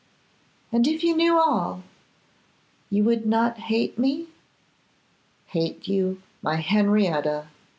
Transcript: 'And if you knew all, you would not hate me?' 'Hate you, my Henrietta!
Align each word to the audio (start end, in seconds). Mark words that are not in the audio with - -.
'And 0.71 0.87
if 0.87 1.03
you 1.03 1.15
knew 1.15 1.37
all, 1.37 1.83
you 2.89 3.03
would 3.03 3.27
not 3.27 3.59
hate 3.59 3.99
me?' 3.99 4.29
'Hate 5.45 5.87
you, 5.87 6.23
my 6.41 6.55
Henrietta! 6.55 7.49